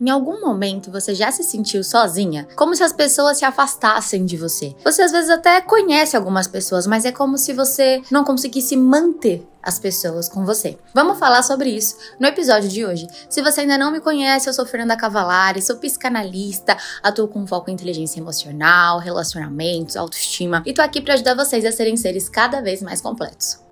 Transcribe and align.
Em 0.00 0.10
algum 0.10 0.40
momento 0.40 0.92
você 0.92 1.12
já 1.12 1.32
se 1.32 1.42
sentiu 1.42 1.82
sozinha? 1.82 2.46
Como 2.54 2.72
se 2.72 2.84
as 2.84 2.92
pessoas 2.92 3.38
se 3.38 3.44
afastassem 3.44 4.24
de 4.24 4.36
você. 4.36 4.72
Você 4.84 5.02
às 5.02 5.10
vezes 5.10 5.28
até 5.28 5.60
conhece 5.60 6.16
algumas 6.16 6.46
pessoas, 6.46 6.86
mas 6.86 7.04
é 7.04 7.10
como 7.10 7.36
se 7.36 7.52
você 7.52 8.00
não 8.08 8.22
conseguisse 8.22 8.76
manter 8.76 9.44
as 9.60 9.80
pessoas 9.80 10.28
com 10.28 10.44
você. 10.44 10.78
Vamos 10.94 11.18
falar 11.18 11.42
sobre 11.42 11.70
isso 11.70 11.96
no 12.20 12.28
episódio 12.28 12.68
de 12.68 12.86
hoje. 12.86 13.08
Se 13.28 13.42
você 13.42 13.62
ainda 13.62 13.76
não 13.76 13.90
me 13.90 14.00
conhece, 14.00 14.48
eu 14.48 14.54
sou 14.54 14.64
Fernanda 14.64 14.96
Cavalari, 14.96 15.60
sou 15.60 15.76
psicanalista, 15.78 16.76
atuo 17.02 17.26
com 17.26 17.44
foco 17.44 17.68
em 17.68 17.74
inteligência 17.74 18.20
emocional, 18.20 19.00
relacionamentos, 19.00 19.96
autoestima 19.96 20.62
e 20.64 20.72
tô 20.72 20.80
aqui 20.80 21.00
para 21.00 21.14
ajudar 21.14 21.34
vocês 21.34 21.64
a 21.64 21.72
serem 21.72 21.96
seres 21.96 22.28
cada 22.28 22.62
vez 22.62 22.80
mais 22.80 23.00
completos. 23.00 23.67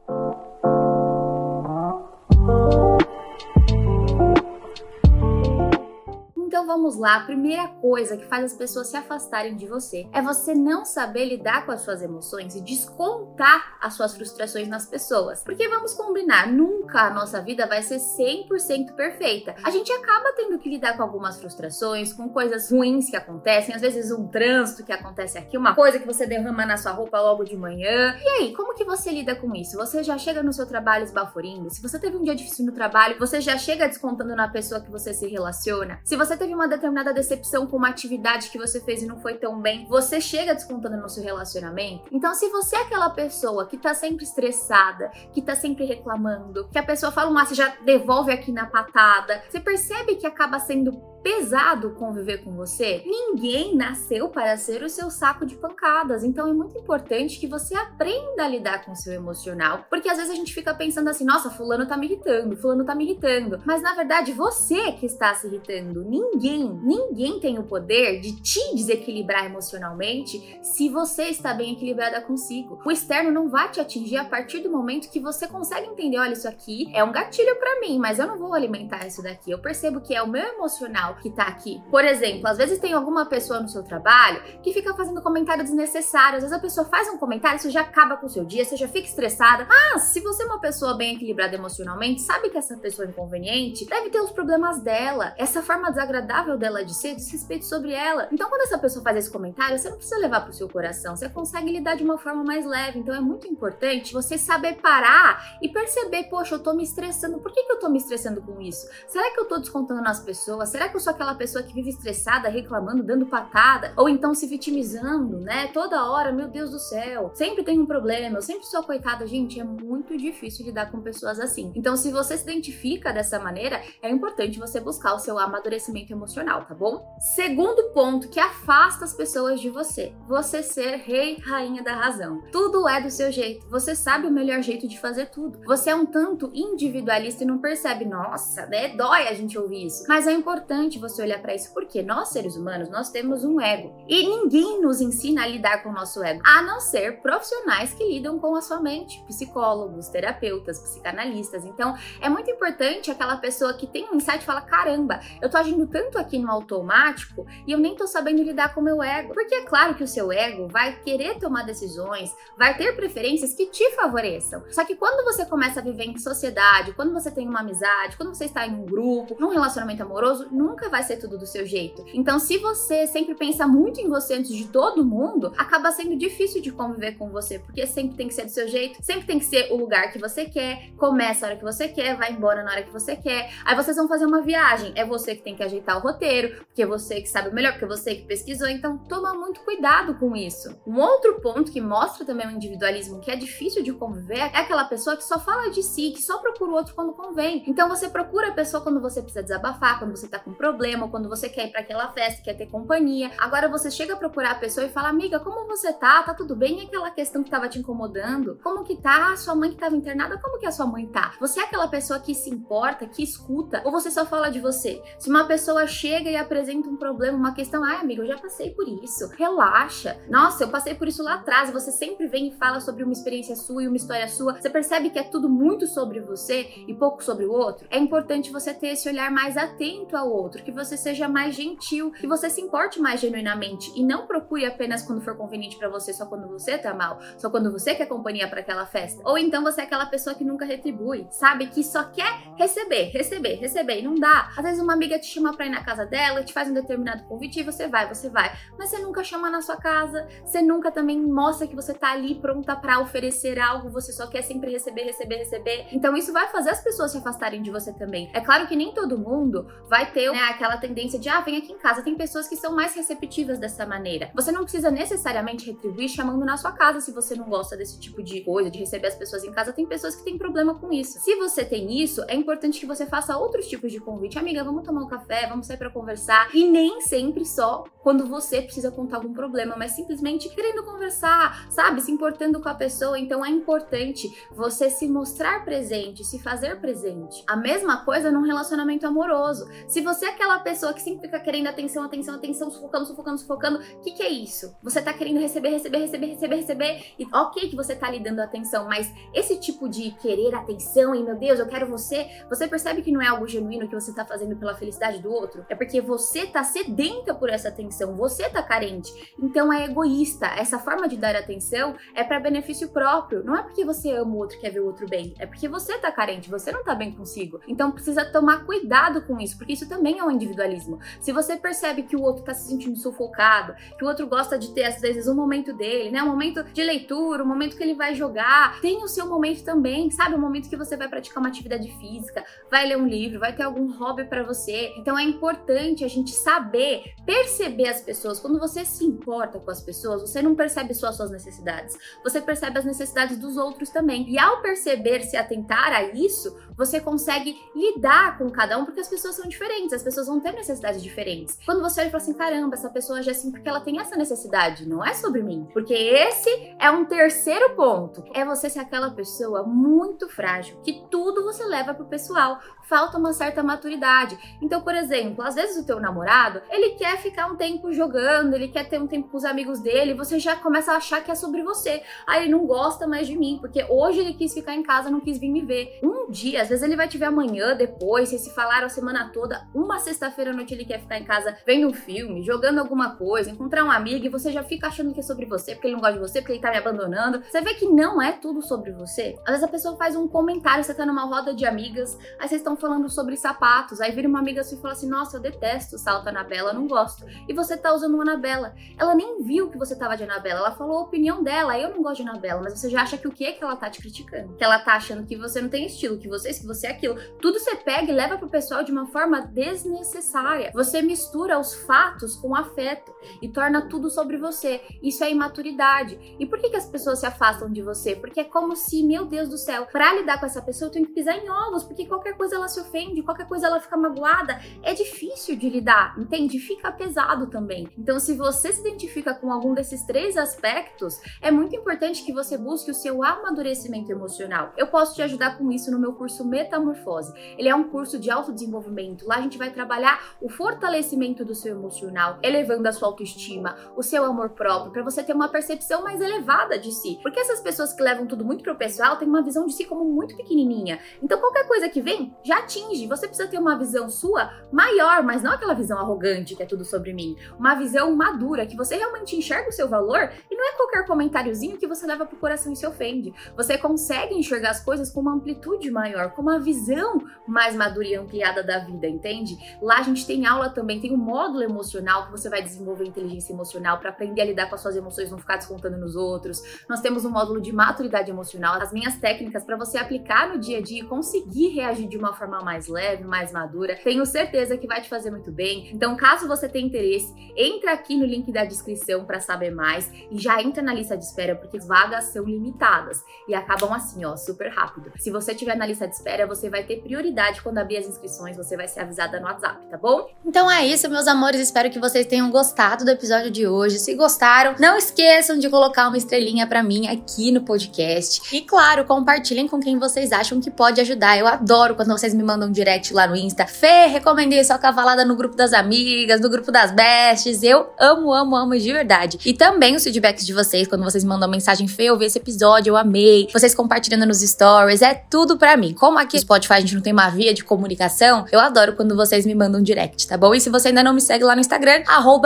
Vamos 6.87 7.00
lá, 7.00 7.16
a 7.16 7.25
primeira 7.25 7.66
coisa 7.66 8.16
que 8.16 8.24
faz 8.27 8.45
as 8.45 8.52
pessoas 8.52 8.87
se 8.87 8.97
afastarem 8.97 9.56
de 9.56 9.66
você 9.66 10.09
é 10.12 10.23
você 10.23 10.55
não 10.55 10.84
saber 10.84 11.24
lidar 11.24 11.66
com 11.66 11.73
as 11.73 11.80
suas 11.80 12.01
emoções 12.01 12.55
e 12.55 12.61
descontar 12.61 13.77
as 13.83 13.95
suas 13.95 14.15
frustrações 14.15 14.69
nas 14.69 14.87
pessoas. 14.87 15.42
Porque 15.42 15.69
vamos 15.69 15.95
combinar, 15.95 16.47
nunca 16.47 17.01
a 17.01 17.11
nossa 17.11 17.42
vida 17.42 17.66
vai 17.66 17.83
ser 17.83 17.97
100% 17.97 18.95
perfeita. 18.95 19.56
A 19.64 19.70
gente 19.70 19.91
acaba 19.91 20.33
tendo 20.37 20.56
que 20.61 20.69
lidar 20.70 20.97
com 20.97 21.02
algumas 21.02 21.41
frustrações, 21.41 22.12
com 22.12 22.28
coisas 22.28 22.70
ruins 22.70 23.11
que 23.11 23.16
acontecem, 23.16 23.75
às 23.75 23.80
vezes 23.80 24.12
um 24.12 24.28
trânsito 24.28 24.84
que 24.84 24.92
acontece 24.92 25.37
aqui, 25.37 25.59
uma 25.59 25.75
coisa 25.75 25.98
que 25.98 26.06
você 26.06 26.25
derrama 26.25 26.64
na 26.64 26.77
sua 26.77 26.92
roupa 26.92 27.20
logo 27.20 27.42
de 27.42 27.56
manhã. 27.56 28.16
E 28.23 28.28
aí, 28.28 28.55
como 28.55 28.75
que 28.75 28.84
você 28.84 29.11
lida 29.11 29.34
com 29.34 29.53
isso? 29.56 29.77
Você 29.77 30.05
já 30.05 30.16
chega 30.16 30.41
no 30.41 30.53
seu 30.53 30.66
trabalho 30.66 31.03
esbaforindo? 31.03 31.69
Se 31.69 31.83
você 31.83 31.98
teve 31.98 32.16
um 32.16 32.23
dia 32.23 32.37
difícil 32.37 32.64
no 32.64 32.70
trabalho, 32.70 33.19
você 33.19 33.41
já 33.41 33.59
chega 33.59 33.89
descontando 33.89 34.37
na 34.37 34.47
pessoa 34.47 34.80
que 34.80 34.91
você 34.91 35.12
se 35.12 35.27
relaciona? 35.27 35.98
Se 36.05 36.14
você 36.14 36.37
teve 36.37 36.55
uma 36.55 36.69
determinada 36.77 37.12
decepção 37.12 37.66
com 37.66 37.77
uma 37.77 37.89
atividade 37.89 38.51
que 38.51 38.59
você 38.59 38.80
fez 38.80 39.03
e 39.03 39.07
não 39.07 39.19
foi 39.19 39.34
tão 39.34 39.61
bem, 39.61 39.87
você 39.89 40.20
chega 40.20 40.55
descontando 40.55 40.97
no 40.97 41.09
seu 41.09 41.23
relacionamento. 41.23 42.05
Então, 42.12 42.34
se 42.34 42.48
você 42.48 42.77
é 42.77 42.83
aquela 42.83 43.11
pessoa 43.11 43.67
que 43.67 43.77
tá 43.77 43.95
sempre 43.95 44.25
estressada, 44.25 45.11
que 45.33 45.42
tá 45.42 45.55
sempre 45.55 45.84
reclamando, 45.84 46.69
que 46.69 46.78
a 46.78 46.83
pessoa 46.83 47.11
fala, 47.12 47.41
ah, 47.41 47.45
você 47.45 47.55
já 47.55 47.69
devolve 47.84 48.33
aqui 48.33 48.53
na 48.53 48.67
patada, 48.67 49.42
você 49.48 49.61
percebe 49.61 50.17
que 50.17 50.27
acaba 50.27 50.59
sendo 50.59 51.16
pesado 51.27 51.91
conviver 51.91 52.44
com 52.44 52.55
você? 52.55 53.02
Ninguém 53.05 53.74
nasceu 53.74 54.28
para 54.28 54.56
ser 54.56 54.84
o 54.84 54.88
seu 54.88 55.10
saco 55.10 55.44
de 55.44 55.56
pancadas. 55.56 56.22
Então 56.22 56.48
é 56.48 56.52
muito 56.52 56.78
importante 56.78 57.41
que 57.41 57.48
você 57.48 57.74
aprenda 57.74 58.44
a 58.44 58.48
lidar 58.48 58.84
com 58.84 58.92
o 58.92 58.96
seu 58.96 59.12
emocional. 59.12 59.84
Porque 59.91 60.08
às 60.08 60.19
vezes 60.19 60.30
a 60.30 60.36
gente 60.36 60.54
fica 60.54 60.72
pensando 60.72 61.10
assim: 61.10 61.24
nossa, 61.24 61.50
fulano 61.50 61.84
tá 61.84 61.97
me 61.97 62.06
irritando, 62.06 62.56
fulano 62.56 62.84
tá 62.84 62.94
me 62.94 63.02
irritando. 63.02 63.60
Mas 63.64 63.82
na 63.82 63.92
verdade, 63.94 64.32
você 64.32 64.92
que 64.92 65.04
está 65.04 65.34
se 65.34 65.48
irritando. 65.48 66.04
Ninguém, 66.04 66.62
ninguém 66.84 67.41
tem 67.41 67.58
o 67.58 67.64
poder 67.64 68.20
de 68.20 68.41
te 68.41 68.77
desequilibrar 68.77 69.47
emocionalmente 69.47 70.60
se 70.62 70.88
você 70.88 71.24
está 71.24 71.52
bem 71.52 71.72
equilibrada 71.72 72.20
consigo. 72.20 72.80
O 72.84 72.92
externo 72.92 73.32
não 73.32 73.48
vai 73.48 73.69
te 73.69 73.80
atingir 73.80 74.19
a 74.19 74.24
partir 74.24 74.60
do 74.60 74.70
momento 74.70 75.10
que 75.10 75.19
você 75.19 75.48
consegue 75.48 75.88
entender: 75.88 76.19
olha, 76.19 76.34
isso 76.34 76.47
aqui 76.47 76.88
é 76.94 77.02
um 77.02 77.10
gatilho 77.10 77.56
para 77.56 77.80
mim, 77.80 77.98
mas 77.98 78.20
eu 78.20 78.28
não 78.28 78.38
vou 78.38 78.54
alimentar 78.54 79.04
isso 79.08 79.24
daqui. 79.24 79.50
Eu 79.50 79.58
percebo 79.58 80.00
que 80.00 80.14
é 80.14 80.22
o 80.22 80.28
meu 80.28 80.44
emocional 80.54 81.16
que 81.20 81.31
tá 81.31 81.45
aqui. 81.45 81.83
Por 81.91 82.05
exemplo, 82.05 82.48
às 82.48 82.59
vezes 82.59 82.78
tem 82.78 82.92
alguma 82.92 83.27
pessoa 83.27 83.61
no 83.61 83.69
seu 83.69 83.83
trabalho 83.83 84.42
que 84.62 84.72
fica 84.72 84.95
fazendo 84.95 85.22
comentário 85.22 85.64
desnecessário. 85.64 86.36
Às 86.36 86.42
vezes 86.42 86.56
a 86.56 86.61
pessoa 86.61 86.86
faz 86.86 87.09
um 87.09 87.19
comentário, 87.19 87.59
isso 87.59 87.70
já 87.70 87.83
acaba 87.83 88.17
com 88.17 88.27
o 88.27 88.31
seu 88.31 88.45
dia, 88.45 88.64
você 88.64 88.77
já 88.77 88.89
fica 88.89 89.06
estressada. 89.06 89.67
Mas 89.69 90.05
se 90.05 90.20
você 90.20 90.42
é 90.42 90.47
uma 90.47 90.61
pessoa 90.61 90.97
bem 90.97 91.14
equilibrada 91.14 91.55
emocionalmente, 91.55 92.22
sabe 92.22 92.50
que 92.50 92.59
essa 92.59 92.77
pessoa 92.77 93.09
inconveniente 93.09 93.84
deve 93.87 94.11
ter 94.11 94.20
os 94.20 94.31
problemas 94.31 94.81
dela. 94.81 95.34
Essa 95.37 95.62
forma 95.62 95.91
desagradável 95.91 96.56
dela 96.56 96.84
de 96.84 96.94
ser 96.94 97.14
diz 97.14 97.31
respeito 97.31 97.64
sobre 97.64 97.92
ela. 97.92 98.28
Então, 98.33 98.48
quando 98.48 98.62
essa 98.62 98.78
pessoa 98.78 99.03
faz 99.03 99.17
esse 99.17 99.31
comentário, 99.31 99.78
você 99.78 99.89
não 99.89 99.97
precisa 99.97 100.19
levar 100.19 100.42
pro 100.42 100.53
seu 100.53 100.69
coração, 100.69 101.17
você 101.17 101.28
consegue 101.28 101.70
lidar 101.70 101.97
de 101.97 102.05
uma 102.05 102.19
forma 102.19 102.44
mais 102.44 102.64
leve. 102.64 102.98
Então, 102.98 103.14
é 103.14 103.20
muito 103.20 103.47
importante 103.47 104.12
você 104.12 104.38
saber 104.38 104.77
parar 104.77 105.59
e 105.60 105.69
perceber, 105.69 106.25
poxa, 106.25 106.54
eu 106.54 106.59
tô 106.59 106.72
me 106.75 106.83
estressando. 106.83 107.38
Por 107.38 107.53
que, 107.53 107.62
que 107.62 107.72
eu 107.72 107.78
tô 107.78 107.88
me 107.88 107.98
estressando 107.98 108.41
com 108.43 108.60
isso? 108.60 108.88
Será 109.09 109.31
que 109.33 109.41
eu 109.41 109.44
tô 109.47 109.59
descontando 109.59 110.03
nas 110.03 110.21
pessoas? 110.21 110.69
Será 110.69 110.88
que 110.88 110.97
eu 110.97 111.00
sou 111.06 111.12
aquela 111.12 111.37
pessoa 111.37 111.62
que 111.62 111.72
vive 111.72 111.91
estressada, 111.91 112.49
reclamando, 112.49 113.03
dando 113.03 113.27
patada, 113.27 113.93
ou 113.97 114.09
então 114.09 114.34
se 114.34 114.44
vitimizando, 114.47 115.39
né? 115.39 115.69
Toda 115.69 116.05
hora, 116.11 116.33
meu 116.33 116.49
Deus 116.49 116.71
do 116.71 116.81
céu, 116.81 117.31
sempre 117.34 117.62
tem 117.62 117.78
um 117.78 117.87
problema, 117.87 118.39
eu 118.39 118.43
sempre 118.43 118.67
sou 118.67 118.83
coitada. 118.83 119.25
Gente, 119.25 119.61
é 119.61 119.65
muito 119.65 120.19
difícil 120.19 120.66
lidar 120.66 120.91
com 120.91 121.00
pessoas 121.00 121.39
assim. 121.39 121.72
Então, 121.77 121.97
se 121.97 122.11
você 122.11 122.37
se 122.37 122.43
identifica 122.43 123.12
dessa 123.12 123.39
maneira, 123.39 123.81
é 124.03 124.11
importante 124.11 124.59
você 124.59 124.81
buscar 124.81 125.15
o 125.15 125.21
seu 125.21 125.39
amadurecimento 125.39 126.12
emocional, 126.12 126.65
tá 126.65 126.75
bom? 126.75 127.16
Segundo 127.21 127.93
ponto 127.93 128.28
que 128.28 128.41
afasta 128.41 129.05
as 129.05 129.15
pessoas 129.15 129.61
de 129.61 129.71
você: 129.71 130.12
você 130.27 130.61
ser 130.61 130.97
rei, 130.97 131.39
rainha 131.39 131.84
da 131.84 131.95
razão. 131.95 132.43
Tudo 132.50 132.89
é 132.89 133.00
do 133.00 133.11
seu 133.11 133.31
jeito. 133.31 133.69
Você 133.71 133.95
sabe 133.95 134.27
o 134.27 134.33
melhor 134.33 134.61
jeito 134.61 134.89
de 134.89 134.99
fazer 134.99 135.27
tudo. 135.27 135.61
Você 135.66 135.91
é 135.91 135.95
um 135.95 136.06
tanto 136.06 136.50
individualista 136.53 137.45
e 137.45 137.47
não 137.47 137.59
percebe, 137.59 138.05
nossa, 138.05 138.66
né? 138.66 138.89
Dói 138.97 139.28
a 139.28 139.34
gente 139.34 139.56
ouvir 139.56 139.87
isso. 139.87 140.05
Mas 140.09 140.27
é 140.27 140.33
importante 140.33 140.96
você 140.99 141.23
olhar 141.23 141.41
para 141.41 141.55
isso, 141.55 141.73
porque 141.73 142.03
nós, 142.03 142.29
seres 142.29 142.57
humanos, 142.57 142.89
nós 142.89 143.11
temos 143.11 143.45
um 143.45 143.61
ego. 143.61 143.95
E 144.09 144.27
ninguém 144.27 144.81
nos 144.81 145.01
ensina 145.01 145.45
a 145.45 145.47
lidar 145.47 145.83
com 145.83 145.91
o 145.91 145.93
nosso 145.93 146.23
ego, 146.23 146.41
a 146.45 146.62
não 146.62 146.81
ser 146.81 147.21
profissionais 147.21 147.95
que 147.95 148.05
lidam 148.05 148.39
com 148.39 148.55
a 148.55 148.61
sua 148.61 148.81
mente, 148.81 149.23
psicólogos, 149.27 150.09
terapeutas, 150.09 150.79
psicanalistas. 150.79 151.65
Então, 151.65 151.95
é 152.21 152.29
muito 152.29 152.51
importante 152.51 153.11
aquela 153.11 153.37
pessoa 153.37 153.75
que 153.75 153.87
tem 153.87 154.09
um 154.11 154.17
insight 154.17 154.43
e 154.43 154.47
fala: 154.47 154.61
caramba, 154.61 155.21
eu 155.41 155.51
tô 155.51 155.57
agindo 155.57 155.87
tanto 155.87 156.19
aqui 156.19 156.39
no 156.39 156.51
automático 156.51 157.47
e 157.67 157.73
eu 157.73 157.78
nem 157.78 157.95
tô 157.95 158.07
sabendo 158.07 158.43
lidar 158.43 158.75
com 158.75 158.81
o 158.81 158.84
meu 158.84 159.03
ego. 159.03 159.33
Porque 159.33 159.55
é 159.55 159.63
claro 159.63 159.95
que 159.95 160.05
o 160.05 160.09
seu 160.09 160.31
ego 160.33 160.69
vai 160.69 161.01
querer 161.01 161.39
tomar 161.39 161.65
decisões, 161.65 162.34
vai 162.59 162.77
ter 162.77 162.95
preferências 162.95 163.55
que 163.55 163.67
te 163.67 163.91
favoreçam. 163.95 164.63
Só 164.71 164.84
que 164.84 164.95
quando 164.95 165.25
você 165.25 165.47
começa 165.47 165.81
a 165.81 165.83
viver 165.83 166.05
em 166.05 166.19
sociedade, 166.19 166.93
quando 166.93 167.13
você 167.13 167.31
tem 167.31 167.49
uma 167.49 167.61
amizade, 167.61 168.17
quando 168.17 168.34
você 168.34 168.45
está 168.45 168.67
em 168.67 168.75
um 168.75 168.84
grupo, 168.84 169.37
num 169.39 169.49
relacionamento 169.49 170.03
amoroso, 170.03 170.49
nunca 170.51 170.75
nunca 170.76 170.91
vai 170.91 171.03
ser 171.03 171.16
tudo 171.16 171.38
do 171.38 171.47
seu 171.47 171.64
jeito. 171.64 172.04
Então, 172.12 172.38
se 172.38 172.59
você 172.59 173.06
sempre 173.06 173.34
pensa 173.34 173.66
muito 173.66 173.98
em 173.98 174.09
você 174.09 174.34
antes 174.34 174.54
de 174.54 174.69
todo 174.69 175.03
mundo, 175.03 175.54
acaba 175.56 175.91
sendo 175.91 176.14
difícil 176.14 176.60
de 176.60 176.70
conviver 176.70 177.16
com 177.16 177.31
você, 177.31 177.59
porque 177.59 177.87
sempre 177.87 178.14
tem 178.14 178.28
que 178.28 178.34
ser 178.34 178.44
do 178.44 178.50
seu 178.50 178.69
jeito, 178.69 179.03
sempre 179.03 179.26
tem 179.26 179.38
que 179.38 179.47
ser 179.47 179.72
o 179.72 179.76
lugar 179.76 180.12
que 180.12 180.19
você 180.19 180.44
quer, 180.44 180.91
começa 180.98 181.47
a 181.47 181.48
hora 181.48 181.59
que 181.59 181.65
você 181.65 181.88
quer, 181.88 182.15
vai 182.16 182.32
embora 182.32 182.62
na 182.62 182.72
hora 182.72 182.82
que 182.82 182.92
você 182.92 183.16
quer. 183.16 183.50
Aí 183.65 183.75
vocês 183.75 183.97
vão 183.97 184.06
fazer 184.06 184.26
uma 184.26 184.42
viagem, 184.42 184.92
é 184.94 185.04
você 185.04 185.34
que 185.34 185.42
tem 185.42 185.56
que 185.56 185.62
ajeitar 185.62 185.97
o 185.97 186.00
roteiro, 186.00 186.62
porque 186.66 186.82
é 186.82 186.86
você 186.86 187.22
que 187.22 187.28
sabe 187.28 187.50
melhor, 187.54 187.72
porque 187.72 187.86
é 187.86 187.88
você 187.88 188.15
que 188.15 188.26
pesquisou, 188.26 188.69
então 188.69 188.98
toma 188.98 189.32
muito 189.32 189.60
cuidado 189.60 190.15
com 190.16 190.36
isso. 190.36 190.76
Um 190.86 191.00
outro 191.00 191.41
ponto 191.41 191.72
que 191.72 191.81
mostra 191.81 192.26
também 192.26 192.47
o 192.48 192.50
individualismo 192.50 193.20
que 193.20 193.31
é 193.31 193.36
difícil 193.36 193.82
de 193.82 193.94
conviver 193.94 194.38
é 194.38 194.59
aquela 194.59 194.84
pessoa 194.84 195.16
que 195.16 195.25
só 195.25 195.38
fala 195.38 195.70
de 195.70 195.82
si, 195.82 196.10
que 196.10 196.20
só 196.20 196.36
procura 196.38 196.70
o 196.70 196.75
outro 196.75 196.94
quando 196.94 197.15
convém. 197.15 197.65
Então 197.66 197.88
você 197.88 198.10
procura 198.10 198.48
a 198.48 198.53
pessoa 198.53 198.82
quando 198.82 199.00
você 199.00 199.22
precisa 199.22 199.42
desabafar, 199.42 199.98
quando 199.98 200.15
você 200.15 200.28
tá 200.28 200.38
com 200.38 200.53
problema 200.53 200.66
problema, 200.66 201.09
quando 201.09 201.28
você 201.28 201.49
quer 201.49 201.66
ir 201.66 201.71
para 201.71 201.81
aquela 201.81 202.09
festa, 202.10 202.43
quer 202.43 202.54
ter 202.54 202.66
companhia. 202.66 203.31
Agora 203.38 203.69
você 203.69 203.88
chega 203.88 204.15
a 204.15 204.16
procurar 204.16 204.53
a 204.53 204.54
pessoa 204.56 204.84
e 204.84 204.91
fala: 204.91 205.09
"Amiga, 205.09 205.38
como 205.38 205.65
você 205.69 205.93
tá? 205.93 206.25
Tá 206.25 206.34
tudo 206.34 206.56
bem? 206.56 206.81
E 206.81 206.87
aquela 206.87 207.10
questão 207.10 207.44
que 207.44 207.50
tava 207.50 207.69
te 207.69 207.78
incomodando? 207.78 208.59
Como 208.65 208.82
que 208.82 208.97
tá? 208.97 209.32
A 209.32 209.37
sua 209.37 209.54
mãe 209.54 209.71
que 209.71 209.77
tava 209.77 209.94
internada, 209.94 210.38
como 210.43 210.59
que 210.59 210.66
a 210.66 210.72
sua 210.72 210.87
mãe 210.87 211.06
tá?" 211.06 211.34
Você 211.38 211.60
é 211.60 211.62
aquela 211.62 211.87
pessoa 211.87 212.19
que 212.19 212.34
se 212.34 212.50
importa, 212.50 213.06
que 213.06 213.22
escuta, 213.22 213.81
ou 213.84 213.93
você 213.93 214.10
só 214.10 214.27
fala 214.27 214.50
de 214.50 214.59
você? 214.59 215.00
Se 215.19 215.31
uma 215.31 215.44
pessoa 215.44 215.87
chega 215.87 216.28
e 216.28 216.37
apresenta 216.37 216.88
um 216.88 216.97
problema, 216.97 217.38
uma 217.38 217.54
questão: 217.54 217.84
"Ai, 217.84 217.97
amiga, 218.00 218.22
eu 218.22 218.27
já 218.27 218.38
passei 218.38 218.71
por 218.71 218.88
isso. 218.88 219.28
Relaxa. 219.37 220.19
Nossa, 220.28 220.65
eu 220.65 220.69
passei 220.69 220.94
por 220.94 221.06
isso 221.06 221.22
lá 221.22 221.34
atrás." 221.34 221.71
Você 221.71 221.93
sempre 221.93 222.27
vem 222.27 222.48
e 222.48 222.59
fala 222.59 222.81
sobre 222.81 223.04
uma 223.04 223.12
experiência 223.12 223.54
sua 223.54 223.84
e 223.84 223.87
uma 223.87 223.97
história 223.97 224.27
sua. 224.27 224.60
Você 224.60 224.69
percebe 224.69 225.10
que 225.10 225.19
é 225.19 225.22
tudo 225.22 225.48
muito 225.48 225.87
sobre 225.87 226.21
você 226.21 226.69
e 226.88 226.94
pouco 226.94 227.22
sobre 227.22 227.44
o 227.44 227.53
outro? 227.53 227.87
É 227.88 227.98
importante 227.98 228.50
você 228.50 228.75
ter 228.75 228.88
esse 228.88 229.09
olhar 229.09 229.31
mais 229.31 229.56
atento 229.56 230.16
ao 230.16 230.28
outro 230.28 230.56
que 230.62 230.72
você 230.72 230.97
seja 230.97 231.28
mais 231.28 231.55
gentil, 231.55 232.12
que 232.12 232.27
você 232.27 232.48
se 232.51 232.60
importe 232.60 233.01
mais 233.01 233.21
genuinamente 233.21 233.92
e 233.97 234.04
não 234.04 234.27
procure 234.27 234.65
apenas 234.65 235.03
quando 235.03 235.22
for 235.22 235.36
conveniente 235.36 235.77
para 235.77 235.89
você, 235.89 236.13
só 236.13 236.27
quando 236.27 236.48
você 236.48 236.78
tá 236.78 236.95
mal, 236.95 237.19
só 237.39 237.51
quando 237.51 237.71
você 237.71 237.95
quer 237.95 238.07
companhia 238.07 238.48
para 238.48 238.60
aquela 238.60 238.86
festa. 238.86 239.21
Ou 239.25 239.39
então 239.39 239.63
você 239.63 239.83
é 239.83 239.84
aquela 239.84 240.07
pessoa 240.07 240.34
que 240.34 240.45
nunca 240.45 240.65
retribui, 240.65 241.27
sabe? 241.30 241.66
Que 241.69 241.83
só 241.83 242.04
quer 242.04 242.30
receber, 242.57 243.10
receber, 243.10 243.54
receber 243.57 244.01
e 244.01 244.03
não 244.03 244.15
dá. 244.15 244.51
Às 244.57 244.65
vezes 244.65 244.83
uma 244.83 244.95
amiga 244.95 245.19
te 245.19 245.27
chama 245.27 245.54
pra 245.54 245.66
ir 245.66 245.71
na 245.71 245.84
casa 245.84 246.04
dela, 246.07 246.42
te 246.42 246.53
faz 246.53 246.71
um 246.71 246.75
determinado 246.75 247.25
convite 247.25 247.60
e 247.60 247.63
você 247.63 247.89
vai, 247.89 248.09
você 248.09 248.28
vai. 248.28 248.57
Mas 248.78 248.91
você 248.91 248.98
nunca 248.98 249.22
chama 249.25 249.51
na 249.51 249.60
sua 249.60 249.77
casa, 249.77 250.27
você 250.45 250.63
nunca 250.63 250.91
também 250.91 251.21
mostra 251.21 251.66
que 251.66 251.75
você 251.75 251.95
tá 251.95 252.13
ali 252.13 252.34
pronta 252.36 252.77
para 252.77 253.01
oferecer 253.01 253.59
algo, 253.59 253.91
você 253.91 254.13
só 254.13 254.27
quer 254.27 254.42
sempre 254.42 254.71
receber, 254.71 255.04
receber, 255.04 255.36
receber. 255.36 255.86
Então 255.92 256.16
isso 256.16 256.33
vai 256.33 256.49
fazer 256.49 256.71
as 256.71 256.83
pessoas 256.83 257.12
se 257.12 257.19
afastarem 257.19 257.62
de 257.62 257.71
você 257.71 257.92
também. 257.92 258.30
É 258.33 258.40
claro 258.40 258.66
que 258.66 258.76
nem 258.76 258.92
todo 258.92 259.19
mundo 259.19 259.66
vai 259.88 260.11
ter 260.11 260.30
né, 260.30 260.40
aquela 260.50 260.76
tendência 260.76 261.19
de, 261.19 261.28
ah, 261.28 261.40
vem 261.40 261.57
aqui 261.57 261.73
em 261.73 261.78
casa. 261.78 262.02
Tem 262.02 262.14
pessoas 262.14 262.49
que 262.49 262.57
são 262.57 262.75
mais 262.75 262.95
receptivas 262.95 263.59
dessa 263.59 263.87
maneira. 263.87 264.31
Você 264.35 264.52
não 264.52 264.62
precisa 264.62 264.90
necessariamente 264.90 265.66
retribuir 265.66 266.09
chamando 266.09 266.45
na 266.45 266.57
sua 266.57 266.73
casa 266.73 267.00
se 267.00 267.12
você 267.12 267.35
não 267.35 267.49
gosta 267.49 267.76
desse 267.76 267.99
tipo 267.99 268.23
de 268.23 268.40
coisa, 268.43 268.71
de 268.71 268.78
receber 268.78 269.09
as 269.09 269.14
pessoas 269.14 269.45
em 269.45 269.52
casa. 269.52 269.73
Tem 269.73 269.87
pessoas 269.87 270.16
que 270.16 270.25
têm 270.25 270.38
problema 270.38 270.75
com 270.75 270.93
isso. 270.93 271.19
Se 271.21 271.37
você 271.37 271.64
tem 271.64 272.00
isso, 272.00 272.23
é 272.28 272.35
importante 272.35 272.81
que 272.81 272.87
você 272.87 273.07
faça 273.07 273.37
outros 273.37 273.66
tipos 273.66 273.93
de 273.93 274.00
convite. 274.00 274.38
Amiga, 274.38 274.62
vamos 274.64 274.85
tomar 274.85 275.02
um 275.02 275.09
café, 275.09 275.47
vamos 275.47 275.66
sair 275.66 275.76
para 275.76 275.90
conversar. 275.90 276.49
E 276.54 276.69
nem 276.69 277.00
sempre 277.00 277.45
só 277.45 277.85
quando 278.02 278.26
você 278.26 278.62
precisa 278.62 278.90
contar 278.90 279.16
algum 279.16 279.33
problema, 279.33 279.75
mas 279.76 279.92
simplesmente 279.92 280.49
querendo 280.50 280.85
conversar, 280.85 281.66
sabe? 281.71 282.00
Se 282.00 282.11
importando 282.11 282.61
com 282.61 282.69
a 282.69 282.75
pessoa. 282.75 283.19
Então 283.19 283.45
é 283.45 283.50
importante 283.50 284.28
você 284.52 284.90
se 284.90 285.09
mostrar 285.09 285.64
presente, 285.64 286.25
se 286.25 286.38
fazer 286.38 286.81
presente. 286.81 287.42
A 287.47 287.57
mesma 287.57 288.04
coisa 288.04 288.31
num 288.31 288.42
relacionamento 288.42 289.07
amoroso. 289.07 289.69
Se 289.88 290.00
você 290.00 290.26
aquela 290.37 290.59
pessoa 290.61 290.92
que 290.92 291.00
sempre 291.00 291.23
fica 291.23 291.40
querendo 291.40 291.66
atenção, 291.66 292.04
atenção, 292.04 292.35
atenção, 292.35 292.71
sufocando, 292.71 293.06
sufocando, 293.06 293.38
sufocando, 293.38 293.78
o 293.78 294.00
que, 294.00 294.12
que 294.12 294.23
é 294.23 294.28
isso? 294.28 294.76
Você 294.83 295.00
tá 295.00 295.12
querendo 295.12 295.40
receber, 295.40 295.71
receber, 295.71 295.99
receber, 295.99 296.26
receber, 296.26 296.56
receber. 296.56 297.04
E 297.18 297.26
ok 297.33 297.68
que 297.68 297.75
você 297.75 297.97
tá 297.97 298.11
lhe 298.11 298.21
dando 298.21 298.40
atenção, 298.40 298.87
mas 298.87 299.12
esse 299.35 299.59
tipo 299.59 299.88
de 299.88 300.11
querer 300.12 300.54
atenção 300.54 301.14
e 301.14 301.23
meu 301.23 301.37
Deus, 301.37 301.59
eu 301.59 301.66
quero 301.66 301.87
você, 301.87 302.28
você 302.49 302.68
percebe 302.68 303.02
que 303.02 303.11
não 303.11 303.23
é 303.23 303.28
algo 303.28 303.49
genuíno 303.49 303.88
que 303.88 303.94
você 303.94 304.14
tá 304.14 304.25
fazendo 304.25 304.56
pela 304.56 304.75
felicidade 304.75 305.21
do 305.21 305.33
outro? 305.33 305.64
É 305.68 305.75
porque 305.75 306.00
você 306.00 306.47
tá 306.47 306.62
sedenta 306.62 307.35
por 307.35 307.49
essa 307.49 307.68
atenção, 307.68 308.14
você 308.14 308.49
tá 308.50 308.62
carente. 308.62 309.35
Então 309.38 309.73
é 309.73 309.87
egoísta. 309.87 310.47
Essa 310.47 310.78
forma 310.78 311.09
de 311.09 311.16
dar 311.16 311.35
atenção 311.35 311.97
é 312.14 312.23
para 312.23 312.38
benefício 312.38 312.90
próprio. 312.90 313.42
Não 313.42 313.56
é 313.56 313.62
porque 313.62 313.85
você 313.85 314.12
ama 314.12 314.35
o 314.35 314.38
outro, 314.38 314.61
quer 314.61 314.71
ver 314.71 314.80
o 314.80 314.87
outro 314.87 315.09
bem. 315.09 315.35
É 315.38 315.47
porque 315.47 315.66
você 315.66 315.99
tá 315.99 316.12
carente, 316.12 316.50
você 316.50 316.71
não 316.71 316.85
tá 316.85 316.94
bem 316.94 317.12
consigo. 317.12 317.61
Então 317.66 317.90
precisa 317.90 318.25
tomar 318.25 318.64
cuidado 318.64 319.23
com 319.23 319.40
isso, 319.40 319.56
porque 319.56 319.73
isso 319.73 319.88
também 319.88 320.18
é 320.18 320.25
um 320.26 320.31
individualismo. 320.31 320.99
Se 321.21 321.33
você 321.33 321.57
percebe 321.57 322.02
que 322.02 322.17
o 322.17 322.23
outro 322.23 322.45
tá 322.45 322.55
se 322.55 322.69
sentindo 322.69 322.97
sufocado, 322.97 323.75
que 323.99 324.05
o 324.05 324.09
outro 324.09 324.26
gosta 324.26 324.59
de 324.59 324.73
ter 324.73 324.85
às 324.85 325.00
vezes 325.00 325.26
um 325.26 325.35
momento 325.35 325.73
dele, 325.73 326.11
né? 326.11 326.23
Um 326.23 326.28
momento 326.28 326.62
de 326.64 326.83
leitura, 326.83 327.43
um 327.43 327.47
momento 327.47 327.76
que 327.76 327.83
ele 327.83 327.95
vai 327.95 328.14
jogar, 328.14 328.81
tem 328.81 329.02
o 329.02 329.09
seu 329.09 329.26
momento 329.26 329.64
também, 329.64 330.11
sabe? 330.11 330.35
Um 330.35 330.40
momento 330.40 330.69
que 330.69 330.76
você 330.76 330.97
vai 330.97 331.09
praticar 331.09 331.38
uma 331.38 331.49
atividade 331.49 331.90
física, 331.99 332.45
vai 332.71 332.87
ler 332.87 332.97
um 332.97 333.07
livro, 333.07 333.40
vai 333.40 333.55
ter 333.55 333.62
algum 333.62 333.90
hobby 333.97 334.25
para 334.25 334.43
você. 334.43 334.93
Então 334.97 335.19
é 335.19 335.23
importante 335.23 336.05
a 336.05 336.09
gente 336.09 336.31
saber 336.31 337.14
perceber 337.25 337.88
as 337.88 338.00
pessoas. 338.00 338.40
Quando 338.40 338.59
você 338.59 338.85
se 338.85 339.05
importa 339.05 339.59
com 339.59 339.71
as 339.71 339.81
pessoas, 339.81 340.23
você 340.23 340.40
não 340.40 340.55
percebe 340.55 340.95
só 340.95 341.09
as 341.09 341.17
suas 341.17 341.31
necessidades, 341.31 341.97
você 342.23 342.40
percebe 342.40 342.78
as 342.78 342.85
necessidades 342.85 343.38
dos 343.38 343.57
outros 343.57 343.90
também. 343.90 344.28
E 344.31 344.38
ao 344.38 344.62
perceber, 344.62 345.23
se 345.25 345.37
atentar 345.37 345.93
a 345.93 346.05
isso, 346.05 346.57
você 346.76 347.00
consegue 347.00 347.57
lidar 347.75 348.38
com 348.38 348.50
cada 348.50 348.78
um, 348.78 348.85
porque 348.85 349.00
as 349.00 349.09
pessoas 349.09 349.35
são 349.35 349.49
diferentes, 349.49 349.93
as 349.93 350.02
pessoas 350.02 350.15
vão 350.25 350.40
ter 350.40 350.52
necessidades 350.52 351.02
diferentes. 351.02 351.59
Quando 351.66 351.83
você 351.83 352.00
olha 352.00 352.09
e 352.09 352.11
fala 352.11 352.23
assim, 352.23 352.33
caramba, 352.33 352.75
essa 352.75 352.88
pessoa 352.88 353.21
já 353.23 353.33
é 353.33 353.35
assim 353.35 353.50
porque 353.50 353.68
ela 353.68 353.80
tem 353.80 354.00
essa 354.00 354.16
necessidade, 354.16 354.88
não 354.88 355.04
é 355.04 355.12
sobre 355.12 355.42
mim. 355.42 355.68
Porque 355.73 355.92
esse 355.92 356.75
é 356.78 356.90
um 356.90 357.04
terceiro 357.04 357.75
ponto. 357.75 358.25
É 358.33 358.45
você 358.45 358.71
ser 358.71 358.78
aquela 358.78 359.11
pessoa 359.11 359.64
muito 359.64 360.28
frágil, 360.28 360.78
que 360.83 361.04
tudo 361.11 361.42
você 361.42 361.64
leva 361.64 361.92
pro 361.92 362.07
pessoal. 362.07 362.61
Falta 362.88 363.18
uma 363.18 363.33
certa 363.33 363.64
maturidade. 363.64 364.38
Então, 364.62 364.80
por 364.80 364.95
exemplo, 364.95 365.45
às 365.45 365.57
vezes 365.57 365.76
o 365.76 365.85
teu 365.85 365.99
namorado, 365.99 366.62
ele 366.71 366.90
quer 366.90 367.18
ficar 367.18 367.49
um 367.49 367.57
tempo 367.57 367.92
jogando, 367.92 368.54
ele 368.54 368.68
quer 368.68 368.88
ter 368.88 369.00
um 369.00 369.09
tempo 369.09 369.28
com 369.28 369.37
os 369.37 369.45
amigos 369.45 369.80
dele, 369.80 370.14
você 370.14 370.38
já 370.38 370.54
começa 370.54 370.92
a 370.92 370.97
achar 370.97 371.23
que 371.23 371.30
é 371.30 371.35
sobre 371.35 371.64
você. 371.64 372.02
Ah, 372.25 372.38
ele 372.38 372.52
não 372.52 372.64
gosta 372.64 373.04
mais 373.07 373.26
de 373.26 373.37
mim, 373.37 373.59
porque 373.61 373.85
hoje 373.88 374.21
ele 374.21 374.35
quis 374.35 374.54
ficar 374.54 374.75
em 374.75 374.85
casa, 374.85 375.11
não 375.11 375.21
quis 375.21 375.37
vir 375.37 375.50
me 375.50 375.62
ver. 375.62 375.99
Um 376.00 376.30
dia, 376.30 376.62
às 376.62 376.68
vezes 376.68 376.85
ele 376.85 376.95
vai 376.95 377.09
te 377.09 377.18
ver 377.18 377.25
amanhã, 377.25 377.75
depois, 377.75 378.28
vocês 378.28 378.42
se 378.42 378.54
falaram 378.54 378.87
a 378.87 378.90
semana 378.90 379.30
toda, 379.33 379.66
uma 379.75 379.99
sexta-feira 380.06 380.50
à 380.50 380.54
noite 380.54 380.73
ele 380.73 380.85
quer 380.85 381.00
ficar 381.00 381.18
em 381.18 381.25
casa 381.25 381.56
vendo 381.66 381.88
um 381.88 381.92
filme, 381.92 382.42
jogando 382.42 382.78
alguma 382.78 383.16
coisa, 383.16 383.50
encontrar 383.50 383.85
um 383.85 383.90
amigo 383.90 384.25
e 384.25 384.28
você 384.28 384.52
já 384.52 384.62
fica 384.62 384.87
achando 384.87 385.12
que 385.12 385.20
é 385.20 385.23
sobre 385.23 385.47
você, 385.47 385.75
porque 385.75 385.88
ele 385.88 385.94
não 385.94 386.00
gosta 386.00 386.14
de 386.14 386.20
você, 386.20 386.40
porque 386.40 386.52
ele 386.52 386.61
tá 386.61 386.70
me 386.70 386.76
abandonando. 386.76 387.42
Você 387.42 387.61
vê 387.61 387.75
que 387.75 387.87
não 387.87 388.20
é 388.23 388.32
tudo 388.32 388.62
sobre 388.62 388.92
você. 388.92 389.37
Às 389.44 389.52
vezes 389.52 389.64
a 389.64 389.68
pessoa 389.68 389.97
faz 389.97 390.14
um 390.16 390.28
comentário, 390.28 390.85
você 390.85 390.94
tá 390.94 391.04
numa 391.04 391.25
roda 391.25 391.54
de 391.54 391.66
amigas, 391.66 392.16
aí 392.38 392.49
vocês 392.49 392.61
estão 392.61 392.76
falando 392.76 393.08
sobre 393.08 393.37
sapatos, 393.37 394.00
aí 394.00 394.12
vira 394.12 394.28
uma 394.28 394.38
amiga 394.38 394.62
sua 394.62 394.78
e 394.78 394.80
fala 394.80 394.94
assim: 394.94 395.08
Nossa, 395.08 395.37
eu 395.37 395.40
detesto 395.40 395.99
salto 395.99 396.28
Anabela, 396.28 396.73
não 396.73 396.87
gosto. 396.87 397.25
E 397.49 397.52
você 397.52 397.76
tá 397.76 397.92
usando 397.92 398.14
uma 398.14 398.23
Anabela. 398.23 398.75
Ela 398.99 399.14
nem 399.14 399.42
viu 399.42 399.68
que 399.68 399.78
você 399.78 399.97
tava 399.97 400.16
de 400.16 400.25
Anabela, 400.25 400.61
ela 400.61 400.73
falou 400.73 400.99
a 400.99 401.02
opinião 401.02 401.42
dela. 401.42 401.78
Eu 401.78 401.90
não 401.90 402.02
gosto 402.02 402.23
de 402.23 402.28
Anabela, 402.28 402.62
mas 402.62 402.78
você 402.78 402.88
já 402.88 403.02
acha 403.02 403.18
que 403.18 403.28
o 403.28 403.32
que 403.32 403.44
é 403.44 403.52
que 403.52 403.62
ela 403.62 403.76
tá 403.76 403.90
te 403.90 404.00
criticando? 404.00 404.54
Que 404.54 404.64
ela 404.64 404.78
tá 404.78 404.94
achando 404.94 405.26
que 405.26 405.37
você 405.37 405.61
não 405.61 405.68
tem 405.68 405.87
estilo, 405.87 406.18
que 406.18 406.28
você 406.28 406.52
que 406.52 406.66
você 406.66 406.87
é 406.87 406.90
aquilo. 406.90 407.16
Tudo 407.40 407.58
você 407.58 407.76
pega 407.76 408.11
e 408.11 408.14
leva 408.14 408.38
pro 408.38 408.49
pessoal 408.49 408.82
de 408.82 408.92
uma 408.92 409.06
forma 409.06 409.40
desnecessária. 409.87 410.71
Você 410.75 411.02
mistura 411.02 411.59
os 411.59 411.75
fatos 411.75 412.37
com 412.37 412.54
afeto 412.54 413.14
e 413.40 413.49
torna 413.49 413.88
tudo 413.88 414.11
sobre 414.11 414.37
você. 414.37 414.80
Isso 415.02 415.23
é 415.23 415.30
imaturidade. 415.30 416.37
E 416.38 416.47
por 416.47 416.59
que, 416.59 416.71
que 416.71 416.76
as 416.76 416.87
pessoas 416.87 417.21
se 417.21 417.26
afastam 417.26 417.71
de 417.71 417.83
você? 417.83 418.16
Porque 418.16 418.40
é 418.40 418.44
como 418.44 418.75
se, 418.75 419.02
meu 419.02 419.25
Deus 419.25 419.49
do 419.49 419.59
céu, 419.59 419.87
para 419.87 420.14
lidar 420.14 420.38
com 420.38 420.47
essa 420.47 420.62
pessoa 420.62 420.88
eu 420.88 420.92
tenho 420.92 421.06
que 421.06 421.12
pisar 421.12 421.37
em 421.37 421.50
ovos, 421.50 421.85
porque 421.85 422.06
qualquer 422.06 422.37
coisa 422.37 422.56
ela 422.56 422.68
se 422.68 422.80
ofende, 422.80 423.23
qualquer 423.23 423.47
coisa 423.47 423.66
ela 423.66 423.80
fica 423.80 423.97
magoada. 423.97 424.61
É 424.83 424.94
difícil 424.94 425.56
de 425.56 425.68
lidar, 425.68 426.14
entende? 426.18 426.59
Fica 426.59 426.90
pesado 426.92 427.47
também. 427.49 427.88
Então, 427.97 428.18
se 428.18 428.35
você 428.35 428.73
se 428.73 428.80
identifica 428.80 429.35
com 429.35 429.52
algum 429.52 429.75
desses 429.75 430.04
três 430.04 430.37
aspectos, 430.37 431.21
é 431.40 431.50
muito 431.50 431.75
importante 431.75 432.25
que 432.25 432.32
você 432.32 432.56
busque 432.56 432.90
o 432.90 432.94
seu 432.94 433.23
amadurecimento 433.23 434.11
emocional. 434.11 434.73
Eu 434.76 434.87
posso 434.87 435.14
te 435.14 435.23
ajudar 435.23 435.59
com 435.59 435.71
isso 435.71 435.90
no 435.90 435.99
meu 435.99 436.12
curso 436.12 436.44
Metamorfose. 436.44 437.32
Ele 437.59 437.68
é 437.68 437.75
um 437.75 437.85
curso 437.85 438.18
de 438.18 438.30
autodesenvolvimento. 438.30 439.26
Lá 439.26 439.37
a 439.37 439.40
gente 439.40 439.59
vai 439.59 439.71
trabalhar 439.76 440.19
o 440.40 440.49
fortalecimento 440.49 441.45
do 441.45 441.55
seu 441.55 441.76
emocional, 441.76 442.38
elevando 442.43 442.88
a 442.88 442.93
sua 442.93 443.09
autoestima, 443.09 443.76
o 443.95 444.02
seu 444.02 444.25
amor 444.25 444.50
próprio, 444.50 444.90
para 444.90 445.02
você 445.02 445.23
ter 445.23 445.35
uma 445.35 445.50
percepção 445.50 446.02
mais 446.02 446.19
elevada 446.19 446.78
de 446.78 446.90
si. 446.90 447.19
Porque 447.23 447.38
essas 447.38 447.61
pessoas 447.61 447.93
que 447.93 448.02
levam 448.02 448.26
tudo 448.26 448.43
muito 448.43 448.64
pro 448.64 448.75
pessoal 448.75 449.19
têm 449.19 449.28
uma 449.28 449.43
visão 449.43 449.67
de 449.67 449.75
si 449.75 449.85
como 449.85 450.02
muito 450.07 450.35
pequenininha. 450.35 450.99
Então 451.23 451.38
qualquer 451.38 451.69
coisa 451.69 451.90
que 451.90 452.00
vem 452.00 452.35
já 452.43 452.61
atinge. 452.61 453.07
Você 453.07 453.28
precisa 453.28 453.49
ter 453.49 453.59
uma 453.59 453.76
visão 453.76 454.09
sua 454.09 454.50
maior, 454.73 455.23
mas 455.23 455.43
não 455.43 455.52
aquela 455.52 455.75
visão 455.75 455.99
arrogante 455.99 456.57
que 456.57 456.62
é 456.62 456.67
tudo 456.67 456.85
sobre 456.85 457.12
mim. 457.12 457.37
Uma 457.59 457.75
visão 457.75 458.17
madura, 458.17 458.64
que 458.64 458.76
você 458.76 458.97
realmente 458.97 459.37
enxerga 459.37 459.69
o 459.69 459.73
seu 459.73 459.87
valor 459.87 460.31
e 460.50 460.57
não 460.57 460.69
é 460.73 460.76
qualquer 460.76 461.07
comentáriozinho 461.07 461.76
que 461.76 461.87
você 461.87 462.07
leva 462.07 462.25
pro 462.25 462.38
coração 462.38 462.73
e 462.73 462.76
se 462.76 462.87
ofende. 462.87 463.35
Você 463.55 463.76
consegue 463.76 464.35
enxergar 464.35 464.71
as 464.71 464.83
coisas 464.83 465.11
com 465.11 465.21
uma 465.21 465.35
amplitude 465.35 465.90
maior, 465.90 466.31
com 466.31 466.40
uma 466.40 466.59
visão 466.59 467.23
mais 467.47 467.76
madura 467.76 468.07
e 468.07 468.14
ampliada 468.14 468.62
da 468.62 468.78
vida, 468.78 469.07
entende? 469.07 469.65
Lá 469.80 469.99
a 469.99 470.02
gente 470.02 470.26
tem 470.26 470.47
aula 470.47 470.68
também, 470.71 471.00
tem 471.00 471.12
um 471.12 471.16
módulo 471.16 471.62
emocional 471.62 472.26
que 472.26 472.33
você 472.33 472.49
vai 472.49 472.62
desenvolver 472.62 473.04
inteligência 473.04 473.52
emocional 473.52 473.99
para 473.99 474.11
aprender 474.11 474.42
a 474.42 474.45
lidar 474.45 474.68
com 474.68 474.75
as 474.75 474.80
suas 474.80 474.97
emoções, 474.97 475.30
não 475.30 475.38
ficar 475.38 475.57
descontando 475.57 475.97
nos 475.97 476.16
outros. 476.16 476.62
Nós 476.88 477.00
temos 477.00 477.25
um 477.25 477.30
módulo 477.30 477.61
de 477.61 477.73
maturidade 477.73 478.30
emocional, 478.30 478.80
as 478.80 478.92
minhas 478.92 479.16
técnicas 479.16 479.64
para 479.64 479.76
você 479.76 479.99
aplicar 479.99 480.49
no 480.49 480.59
dia 480.59 480.78
a 480.78 480.83
dia 480.83 481.02
e 481.02 481.07
conseguir 481.07 481.68
reagir 481.68 482.09
de 482.09 482.16
uma 482.16 482.33
forma 482.33 482.61
mais 482.61 482.88
leve, 482.88 483.25
mais 483.25 483.52
madura. 483.52 483.99
Tenho 484.02 484.25
certeza 484.25 484.76
que 484.76 484.87
vai 484.87 485.00
te 485.00 485.09
fazer 485.09 485.30
muito 485.30 485.50
bem. 485.50 485.90
Então, 485.92 486.16
caso 486.16 486.49
você 486.49 486.68
tenha 486.68 486.87
interesse, 486.87 487.33
entra 487.57 487.92
aqui 487.92 488.16
no 488.16 488.25
link 488.25 488.50
da 488.52 488.64
descrição 488.64 489.25
para 489.25 489.40
saber 489.40 489.70
mais 489.70 490.11
e 490.30 490.38
já 490.38 490.62
entra 490.62 490.82
na 490.82 490.92
lista 490.92 491.16
de 491.16 491.25
espera 491.25 491.54
porque 491.54 491.78
as 491.78 491.87
vagas 491.87 492.26
são 492.26 492.44
limitadas 492.44 493.25
e 493.49 493.54
acabam 493.54 493.92
assim, 493.92 494.25
ó, 494.25 494.37
super 494.37 494.68
rápido. 494.68 495.12
Se 495.16 495.30
você 495.30 495.54
tiver 495.54 495.76
na 495.76 495.87
lista 495.87 496.06
de 496.06 496.14
espera, 496.14 496.46
você 496.46 496.68
vai 496.68 496.85
ter 496.85 497.02
prioridade 497.02 497.62
quando 497.62 497.78
abrir 497.78 497.99
as 497.99 498.06
inscrições, 498.06 498.56
você 498.56 498.76
vai 498.76 498.88
ser 498.88 499.00
avisada 499.00 499.40
no 499.40 499.46
WhatsApp, 499.56 499.78
tá 499.90 499.96
bom? 499.96 500.28
Então 500.44 500.70
é 500.70 500.86
isso, 500.86 501.08
meus 501.08 501.26
amores. 501.26 501.60
Espero 501.60 501.90
que 501.90 501.98
vocês 501.98 502.26
tenham 502.26 502.50
gostado 502.50 503.04
do 503.04 503.10
episódio 503.10 503.50
de 503.50 503.66
hoje. 503.66 503.98
Se 503.98 504.14
gostaram, 504.14 504.75
não 504.78 504.96
esqueçam 504.96 505.58
de 505.58 505.68
colocar 505.68 506.08
uma 506.08 506.16
estrelinha 506.16 506.66
para 506.66 506.82
mim 506.82 507.08
aqui 507.08 507.50
no 507.50 507.62
podcast. 507.62 508.54
E 508.54 508.60
claro, 508.60 509.04
compartilhem 509.04 509.66
com 509.66 509.80
quem 509.80 509.98
vocês 509.98 510.32
acham 510.32 510.60
que 510.60 510.70
pode 510.70 511.00
ajudar. 511.00 511.38
Eu 511.38 511.46
adoro 511.46 511.94
quando 511.94 512.08
vocês 512.08 512.34
me 512.34 512.42
mandam 512.42 512.68
um 512.68 512.72
direct 512.72 513.12
lá 513.12 513.26
no 513.26 513.34
Insta. 513.34 513.66
Fê, 513.66 514.06
recomendei 514.06 514.62
sua 514.62 514.78
cavalada 514.78 515.25
no 515.25 515.34
grupo 515.34 515.56
das 515.56 515.72
amigas, 515.72 516.40
no 516.40 516.50
grupo 516.50 516.70
das 516.70 516.92
bestes. 516.92 517.62
Eu 517.62 517.88
amo, 517.98 518.32
amo, 518.32 518.56
amo 518.56 518.78
de 518.78 518.92
verdade. 518.92 519.38
E 519.44 519.54
também 519.54 519.96
os 519.96 520.04
feedbacks 520.04 520.44
de 520.44 520.52
vocês, 520.52 520.86
quando 520.86 521.02
vocês 521.02 521.25
mandam 521.25 521.48
mensagem, 521.48 521.88
Fê, 521.88 522.04
eu 522.04 522.18
vi 522.18 522.26
esse 522.26 522.38
episódio, 522.38 522.90
eu 522.90 522.96
amei. 522.96 523.48
Vocês 523.52 523.75
compartilhando 523.75 524.26
nos 524.26 524.40
stories, 524.40 525.02
é 525.02 525.14
tudo 525.14 525.56
para 525.56 525.76
mim. 525.76 525.94
Como 525.94 526.18
aqui 526.18 526.36
no 526.36 526.40
Spotify 526.40 526.75
a 526.75 526.80
gente 526.80 526.94
não 526.94 527.02
tem 527.02 527.12
uma 527.12 527.30
via 527.30 527.54
de 527.54 527.64
comunicação, 527.64 528.44
eu 528.52 528.60
adoro 528.60 528.94
quando 528.94 529.16
vocês 529.16 529.45
me 529.46 529.54
mandam 529.54 529.80
um 529.80 529.82
direct, 529.82 530.26
tá 530.26 530.36
bom? 530.36 530.54
E 530.54 530.60
se 530.60 530.68
você 530.70 530.88
ainda 530.88 531.02
não 531.02 531.14
me 531.14 531.20
segue 531.20 531.44
lá 531.44 531.54
no 531.54 531.60
Instagram, 531.60 532.02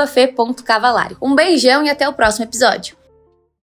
fe.cavalari. 0.07 1.17
Um 1.21 1.35
beijão 1.35 1.85
e 1.85 1.91
até 1.91 2.09
o 2.09 2.13
próximo 2.13 2.45
episódio. 2.45 3.00